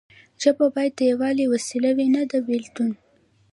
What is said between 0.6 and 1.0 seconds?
باید د